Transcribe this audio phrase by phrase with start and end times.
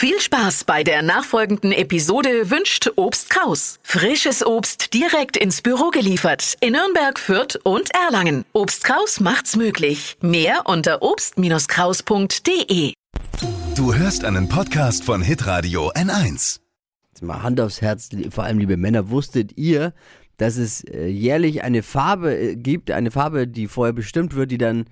[0.00, 3.80] Viel Spaß bei der nachfolgenden Episode wünscht Obst Kraus.
[3.82, 8.44] Frisches Obst direkt ins Büro geliefert in Nürnberg, Fürth und Erlangen.
[8.52, 10.16] Obst Kraus macht's möglich.
[10.20, 12.92] Mehr unter obst-kraus.de.
[13.74, 16.60] Du hörst einen Podcast von Hitradio N1.
[17.08, 19.94] Jetzt mal Hand aufs Herz, vor allem liebe Männer, wusstet ihr,
[20.36, 24.58] dass es äh, jährlich eine Farbe äh, gibt, eine Farbe, die vorher bestimmt wird, die
[24.58, 24.84] dann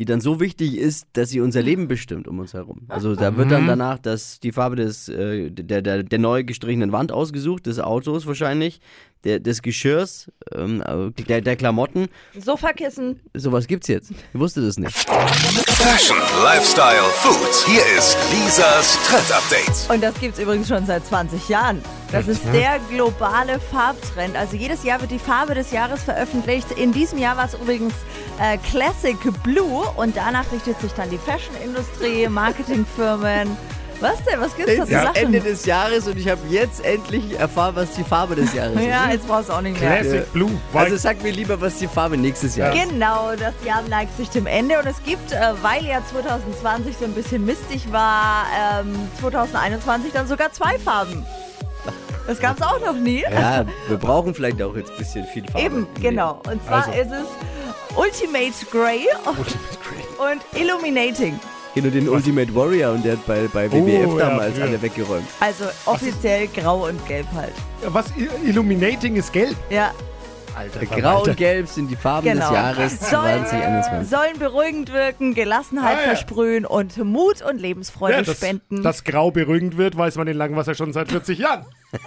[0.00, 2.86] die dann so wichtig ist, dass sie unser Leben bestimmt um uns herum.
[2.88, 6.90] Also da wird dann danach das, die Farbe des, äh, der, der, der neu gestrichenen
[6.90, 8.80] Wand ausgesucht, des Autos wahrscheinlich,
[9.24, 10.82] der, des Geschirrs, ähm,
[11.28, 12.08] der, der Klamotten.
[12.34, 13.20] Sofakissen.
[13.34, 14.12] Sowas gibt's jetzt.
[14.32, 14.96] Ich wusste das nicht.
[14.96, 17.66] Fashion, Lifestyle, Food.
[17.66, 19.94] Hier ist Lisas Trend Update.
[19.94, 21.82] Und das gibt's übrigens schon seit 20 Jahren.
[22.12, 24.36] Das ist der globale Farbtrend.
[24.36, 26.72] Also jedes Jahr wird die Farbe des Jahres veröffentlicht.
[26.72, 27.94] In diesem Jahr war es übrigens
[28.40, 32.28] äh, Classic Blue und danach richtet sich dann die Fashion-Industrie,
[32.80, 33.56] Marketingfirmen.
[34.00, 34.40] Was denn?
[34.40, 35.16] Was gibt's da zu Es ist lachen?
[35.16, 38.86] Ende des Jahres und ich habe jetzt endlich erfahren, was die Farbe des Jahres ist.
[38.86, 40.00] Ja, jetzt brauchst du auch nicht mehr.
[40.00, 40.50] Classic Blue.
[40.72, 42.88] Also sag mir lieber, was die Farbe nächstes Jahr ist.
[42.88, 47.04] Genau, das Jahr neigt sich dem Ende und es gibt, äh, weil ja 2020 so
[47.04, 48.46] ein bisschen mistig war,
[48.80, 51.26] ähm, 2021 dann sogar zwei Farben.
[52.30, 53.22] Das gab es auch noch nie.
[53.22, 55.66] Ja, wir brauchen vielleicht auch jetzt ein bisschen viel Farbe.
[55.66, 56.40] Eben, genau.
[56.48, 56.92] Und zwar Also.
[56.92, 59.00] ist es Ultimate Grey
[60.18, 61.40] und Illuminating.
[61.74, 64.64] Genau, den Ultimate Warrior und der hat bei, bei WWF Oh, ja, damals früher.
[64.64, 65.26] alle weggeräumt.
[65.40, 67.52] Also offiziell grau und gelb halt.
[67.88, 68.06] Was
[68.44, 69.56] Illuminating ist gelb.
[69.70, 69.90] Ja,
[70.56, 72.46] Alter, Grau und Gelb sind die Farben genau.
[72.48, 74.08] des Jahres Sollen, 2021.
[74.10, 76.06] sollen beruhigend wirken, Gelassenheit Ah, ja.
[76.08, 78.82] versprühen und Mut und Lebensfreude Ja, dass, spenden.
[78.82, 81.64] dass Grau beruhigend wird, weiß man in Langwasser schon seit 40 Jahren.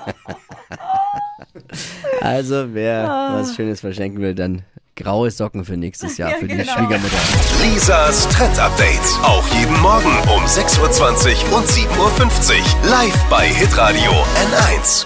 [2.22, 3.34] Also, wer Ah.
[3.40, 4.64] was Schönes verschenken will, dann
[4.96, 6.72] graue Socken für nächstes Jahr Ja, für die genau.
[6.74, 7.18] Schwiegermutter.
[7.64, 9.02] Lisas Trend Update.
[9.24, 12.90] Auch jeden Morgen um 6.20 Uhr und 7.50 Uhr.
[12.90, 15.06] Live bei Hitradio N1.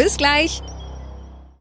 [0.00, 0.62] Bis gleich.